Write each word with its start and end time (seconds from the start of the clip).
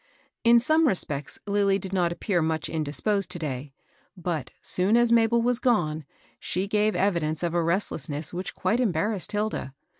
In 0.43 0.59
some 0.59 0.87
respects 0.87 1.37
Lilly 1.45 1.77
did 1.77 1.93
not 1.93 2.11
appear 2.11 2.41
much 2.41 2.69
indisposed 2.69 3.29
to 3.29 3.37
day; 3.37 3.71
but, 4.17 4.49
soon 4.59 4.97
as 4.97 5.11
Mabel 5.11 5.43
was 5.43 5.59
gone, 5.59 6.05
she 6.39 6.67
gave 6.67 6.95
evidence 6.95 7.43
of 7.43 7.53
a 7.53 7.61
restlessness 7.61 8.33
which 8.33 8.55
quite 8.55 8.79
embarrassed 8.79 9.31
Hilda. 9.31 9.75